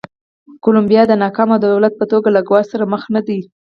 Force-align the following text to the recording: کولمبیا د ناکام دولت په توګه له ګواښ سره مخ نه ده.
کولمبیا 0.63 1.03
د 1.07 1.13
ناکام 1.23 1.49
دولت 1.65 1.93
په 1.97 2.05
توګه 2.11 2.29
له 2.35 2.41
ګواښ 2.47 2.65
سره 2.71 2.85
مخ 2.93 3.03
نه 3.13 3.21
ده. 3.27 3.37